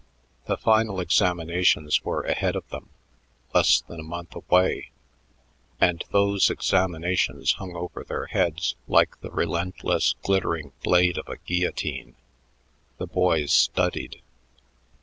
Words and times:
The 0.47 0.57
final 0.57 0.99
examinations 0.99 2.03
were 2.03 2.21
ahead 2.23 2.55
of 2.55 2.67
them, 2.69 2.89
less 3.53 3.81
than 3.81 3.99
a 3.99 4.03
month 4.03 4.33
away; 4.33 4.89
and 5.79 6.03
those 6.09 6.49
examinations 6.49 7.51
hung 7.59 7.75
over 7.75 8.03
their 8.03 8.25
heads 8.25 8.75
like 8.87 9.21
the 9.21 9.29
relentless, 9.29 10.15
glittering 10.23 10.71
blade 10.83 11.19
of 11.19 11.27
a 11.29 11.37
guillotine. 11.37 12.15
The 12.97 13.05
boys 13.05 13.51
studied. 13.53 14.23